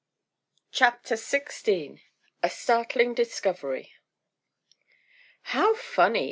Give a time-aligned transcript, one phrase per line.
[0.71, 2.01] CHAPTER XVI
[2.41, 3.93] A STARTLING DISCOVERY
[5.43, 6.19] "How funny!"